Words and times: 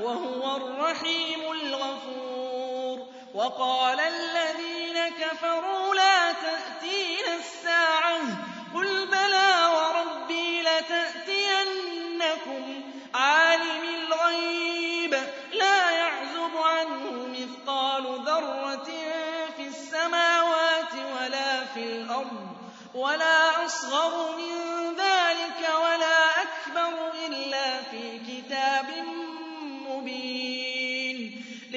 وهو 0.00 0.56
الرحيم 0.56 1.52
الغفور. 1.52 3.06
وقال 3.34 4.00
الذين 4.00 5.08
كفروا 5.08 5.94
لا 5.94 6.32
تأتينا 6.32 7.34
الساعة. 7.34 8.20
قل 8.74 9.06
بلى 9.06 9.54
وربي 9.74 10.62
لتأتينكم. 10.62 11.82
عالم 13.14 13.82
الغيب 13.94 15.14
لا 15.52 15.90
يعزب 15.90 16.56
عنه 16.56 17.28
مثقال 17.28 18.04
ذرة 18.26 18.90
في 19.56 19.66
السماوات 19.66 20.92
ولا 21.20 21.64
في 21.64 21.82
الأرض. 21.82 22.46
ولا 22.94 23.66
أصغر 23.66 24.36
من 24.36 24.52
ذلك 24.96 25.68
ولا 25.74 26.42
أكبر 26.42 27.05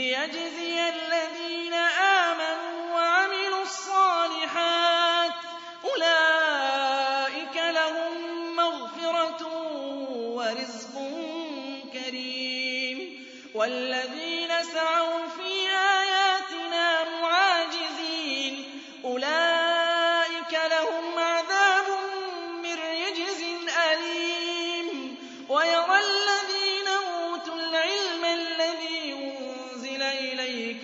ليجزي 0.09 0.89
الذين 0.89 1.73
آمنوا 1.73 2.18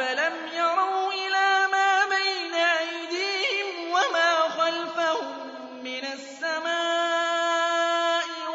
أفلم 0.00 0.32
يروا 0.54 1.12
إلى 1.12 1.68
ما 1.72 2.04
بين 2.08 2.54
أيديهم 2.54 3.90
وما 3.90 4.48
خلفهم 4.48 5.34
من 5.84 6.04
السماء 6.12 7.44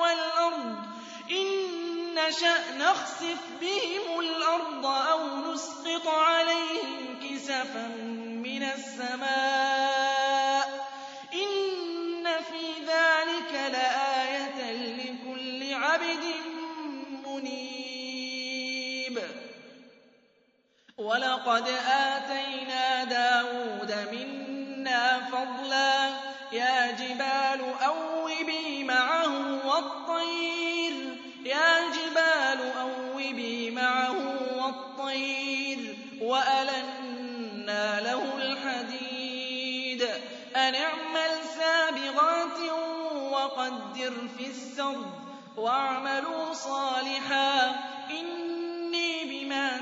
والأرض 0.01 0.75
إن 1.31 2.15
نشأ 2.15 2.77
نخسف 2.77 3.37
ولقد 21.45 21.67
آتينا 21.87 23.03
داود 23.03 23.95
منا 24.11 25.19
فضلا. 25.31 26.09
يا 26.51 26.91
جبال 26.91 27.73
أوبي 27.85 28.83
معه 28.83 29.67
والطير. 29.67 31.17
يا 31.45 31.79
جبال 31.91 32.71
أوبي 32.79 33.71
معه 33.71 34.15
والطير. 34.55 35.97
وألنا 36.21 38.01
له 38.01 38.37
الحديد. 38.37 40.01
أن 40.55 40.75
اعمل 40.75 41.31
سابغات 41.57 42.71
وقدر 43.31 44.13
في 44.37 44.47
السرد. 44.47 45.11
واعملوا 45.57 46.53
صالحا. 46.53 47.75
بما 48.09 48.44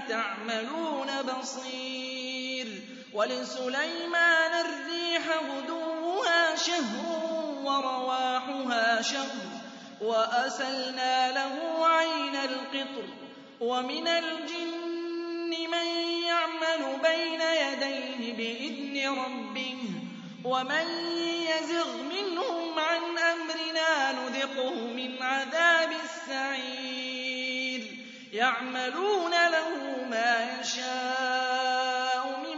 تعملون 0.09 1.21
بصير 1.21 2.67
ولسليمان 3.13 4.65
الريح 4.65 5.23
غدوها 5.49 6.55
شهر 6.55 7.23
ورواحها 7.63 9.01
شهر 9.01 9.63
وأسلنا 10.01 11.31
له 11.31 11.87
عين 11.87 12.35
القطر 12.35 13.07
ومن 13.61 14.07
الجن 14.07 15.49
من 15.71 15.87
يعمل 16.23 16.99
بين 17.03 17.41
يديه 17.41 18.33
بإذن 18.33 19.19
ربه 19.19 19.77
ومن 20.45 20.87
يزغ 21.49 21.97
منهم 22.03 22.79
عن 22.79 23.01
أمرنا 23.17 24.11
نذقه 24.11 24.75
من 24.75 25.23
عذاب 25.23 25.91
السعير 26.03 27.02
يعملون 28.33 29.31
له 29.31 29.69
ما 30.09 30.59
يشاء 30.59 32.39
من 32.43 32.57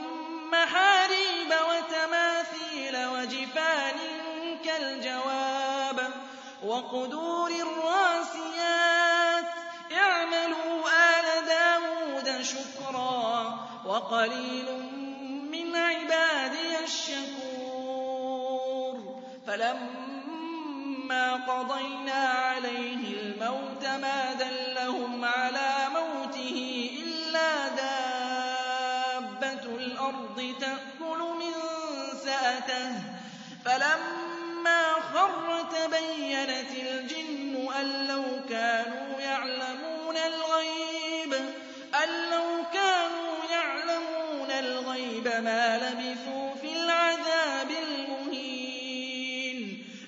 محاريب 0.51 1.51
وتماثيل 1.69 2.95
وجفان 3.05 3.97
كالجواب 4.65 5.99
وقدور 6.63 7.51
الراسيات. 7.51 9.45
يعملوا 9.91 10.87
آل 10.87 11.27
داود 11.45 12.41
شكرا 12.41 13.59
وقليل 13.85 14.67
من 15.51 15.75
عبادي 15.75 16.79
الشكور. 16.83 18.15
فلما 19.47 21.25
قضينا 21.33 22.34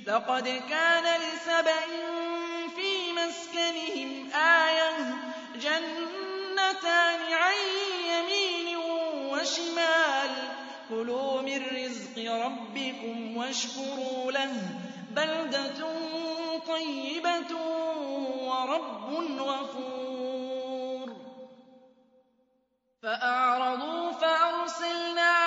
لقد 0.07 0.48
كان 0.69 1.21
لسبإ 1.21 1.86
في 2.75 3.12
مسكنهم 3.12 4.30
آية 4.33 4.98
جنتان 5.56 7.33
عن 7.33 7.56
يمين 8.09 8.77
وشمال 9.31 10.31
كلوا 10.89 11.42
من 11.42 11.65
رزق 11.65 12.31
ربكم 12.31 13.38
واشكروا 13.38 14.31
له 14.31 14.54
بلدة 15.12 15.88
طيبة 16.68 17.56
ورب 18.48 19.13
غفور 19.39 21.15
فأعرضوا 23.04 24.12
فأرسلنا 24.12 25.46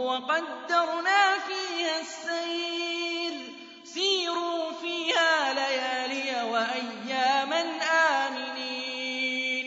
وَقَدَّرْنَا 0.00 1.38
فِيهَا 1.38 2.00
السَّيْرَ 2.00 3.32
ۖ. 3.32 3.86
سِيرُوا 3.88 4.72
فِيهَا 4.80 5.54
لَيَالِيَ 5.54 6.42
وَأَيَّامًا 6.52 7.60
آمِنِينَ. 8.26 9.66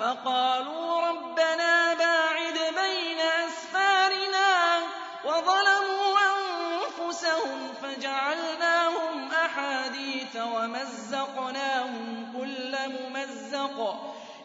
فَقَالُوا 0.00 1.00
رَبَّنَا 1.00 1.94
بَاعِدْ 1.94 2.58
بَيْنَ 2.74 3.18
أَسْفَارِنَا 3.20 4.78
وَظَلَمُوا 5.24 6.18
أَنفُسَهُمْ 6.30 7.72
فَجَعَلْنَاهُمْ 7.82 9.30
أَحَادِيثَ 9.32 10.36
وَمَزَّقْنَاهُمْ 10.36 12.32
كُلَّ 12.38 12.76
مُمَزَّقٍ 12.88 13.94
ۚ. 13.96 14.00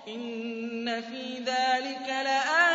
إِنَّ 0.08 1.02
فِي 1.02 1.40
ذَٰلِكَ 1.40 2.08
لِّكُلِّ 2.10 2.75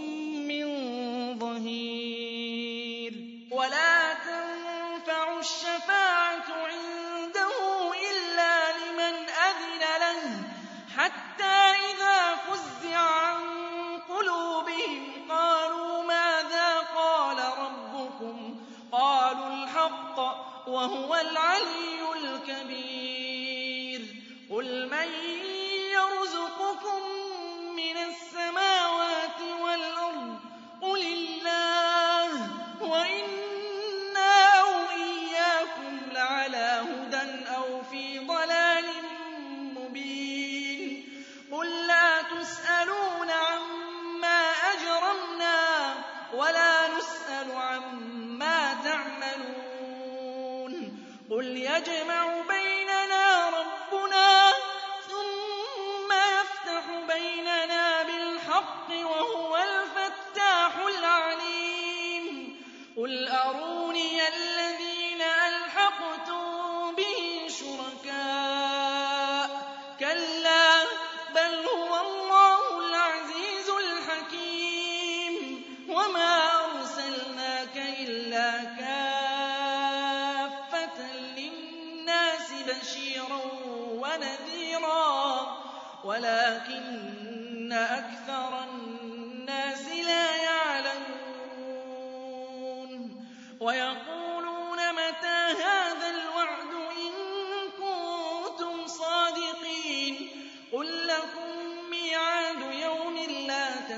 قُلْ 51.85 52.30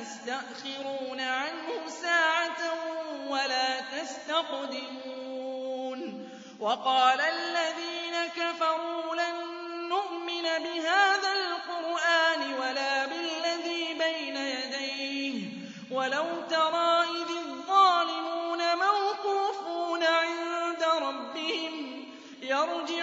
تَسْتَأْخِرُونَ 0.04 1.20
عَنْهُ 1.20 1.88
سَاعَةً 1.88 2.62
وَلَا 3.30 3.80
تَسْتَقْدِمُونَ. 3.82 5.20
وَقَالَ 6.60 7.22
الَّذِينَ 7.22 8.16
كَفَرُوا 8.36 9.16
لَن 9.16 9.36
نُّؤْمِنَ 9.90 10.44
بِهَٰذَا 10.44 11.32
الْقُرْآنِ 11.32 12.42
وَلَا 12.54 13.06
بِالَّذِي 13.06 13.94
بَيْنَ 13.94 14.38
يَدَيْهِ. 14.38 15.36
وَلَوْ 15.92 16.28
تَرَىٰ 16.50 17.04
إِذِ 17.04 17.30
الظَّالِمُونَ 17.48 18.62
مَوْقُوفُونَ 18.86 20.04
عِندَ 20.04 20.84
رَبِّهِمْ 20.84 22.06
يَرْجِعُ 22.42 23.03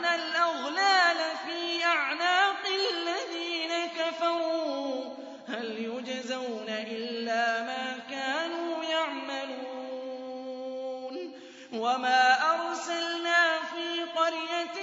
وَمَا 11.91 12.23
أَرْسَلْنَا 12.51 13.59
فِي 13.71 14.03
قَرْيَةٍ 14.03 14.77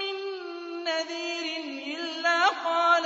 مِّن 0.00 0.16
نَّذِيرٍ 0.84 1.46
إِلَّا 1.96 2.48
قَالَ 2.48 3.04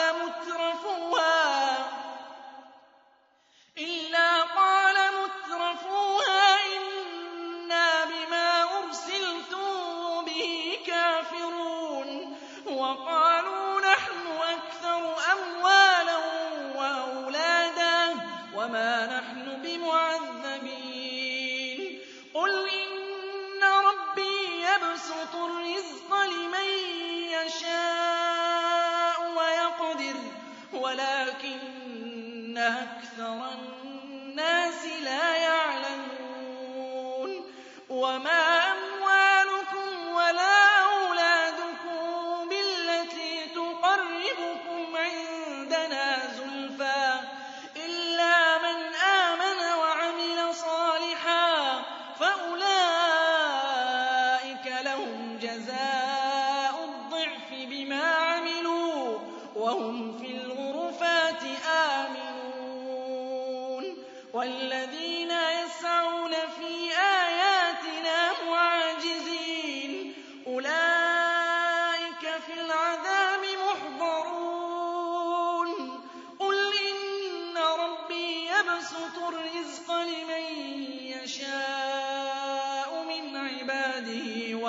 مُتْرَفُوهَا 5.20 6.48
إِنَّا 6.76 8.04
بِمَا 8.04 8.78
أُرْسِلْتُم 8.78 10.24
بِهِ 10.24 10.78
كَافِرُونَ 10.86 12.36
وَقَالُوا 12.66 13.37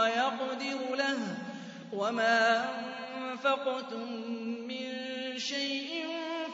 وَيَقْدِرُ 0.09 0.95
لَهُ 0.95 1.17
ۚ 1.17 1.37
وَمَا 1.93 2.65
أَنفَقْتُم 3.17 4.11
مِّن 4.67 4.89
شَيْءٍ 5.39 6.05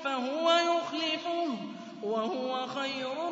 فَهُوَ 0.03 0.51
يُخْلِفُهُ 0.51 1.45
ۖ 1.55 2.03
وَهُوَ 2.03 2.67
خَيْرُ 2.67 3.24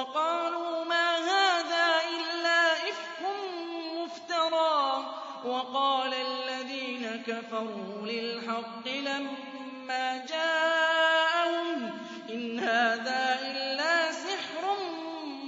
وَقَالُوا 0.00 0.84
مَا 0.84 1.16
هَٰذَا 1.16 2.00
إِلَّا 2.08 2.72
إِفْكٌ 2.72 3.20
مُّفْتَرًى. 3.96 5.04
وَقَالَ 5.44 6.14
الَّذِينَ 6.14 7.22
كَفَرُوا 7.26 8.06
لِلْحَقِّ 8.06 8.86
لَمَّا 8.88 10.26
جَاءَهُمْ 10.26 11.98
إِنْ 12.30 12.58
هَٰذَا 12.58 13.38
إِلَّا 13.42 14.12
سِحْرٌ 14.12 14.76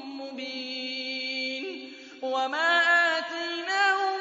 مُّبِينٌ. 0.05 1.93
وَمَا 2.23 2.81
آتَيْنَاهُم 3.19 4.21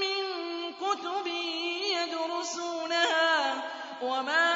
مِّن 0.00 0.24
كُتُبٍ 0.72 1.26
يَدْرُسُونَهَا. 1.96 3.62
وَمَا 4.02 4.47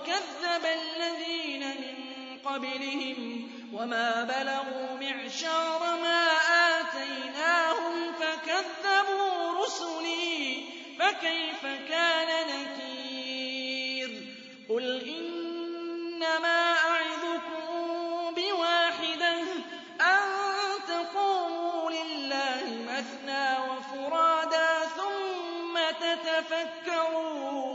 وَكَذَّبَ 0.00 0.64
الَّذِينَ 0.64 1.60
مِن 1.60 2.38
قَبْلِهِمْ 2.44 3.50
وَمَا 3.72 4.24
بَلَغُوا 4.24 4.96
مِعْشَارَ 5.00 5.80
مَا 6.02 6.26
آتَيْنَاهُمْ 6.80 8.12
فَكَذَّبُوا 8.12 9.64
رُسُلِي 9.64 10.64
فَكَيْفَ 10.98 11.62
كَانَ 11.88 12.28
نَكِيرِ 12.48 14.10
قُلْ 14.68 14.86
إِنَّمَا 15.18 16.72
أَعِظُكُم 16.72 17.64
بِوَاحِدَةٍ 18.34 19.40
أَن 20.00 20.22
تَقُومُوا 20.88 21.90
لِلَّهِ 21.90 22.64
مَثْنَىٰ 22.88 23.56
وَفُرَادَىٰ 23.68 24.80
ثُمَّ 24.96 25.78
تَتَفَكَّرُوا 26.00 27.69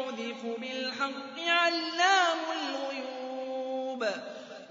يقذف 0.00 0.60
بالحق 0.60 1.40
علام 1.48 2.38
الغيوب. 2.62 4.06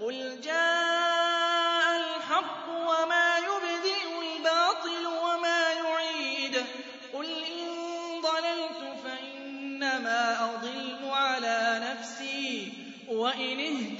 قل 0.00 0.40
جاء 0.40 1.96
الحق 1.96 2.68
وما 2.68 3.38
يبدئ 3.38 4.36
الباطل 4.36 5.06
وما 5.06 5.72
يعيد. 5.72 6.64
قل 7.12 7.26
إن 7.26 7.68
ضللت 8.22 8.96
فإنما 9.04 10.54
أضل 10.54 11.10
على 11.10 11.80
نفسي. 11.82 12.72
وإن 13.08 13.60
اهتديت 13.60 13.99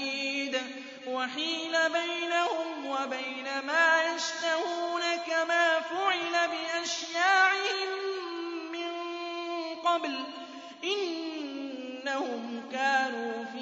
وَحِيلَ 1.21 1.75
بَيْنَهُمْ 1.89 2.85
وَبَيْنَ 2.85 3.47
مَا 3.67 4.01
يَشْتَهُونَ 4.13 5.01
كَمَا 5.27 5.79
فُعِلَ 5.79 6.33
بِأَشْيَاعِهِم 6.51 7.91
مِّن 8.71 8.91
قَبْلُ 9.85 10.15
ۚ 10.25 10.27
إِنَّهُمْ 10.83 12.63
كَانُوا 12.71 13.45
فِي 13.53 13.60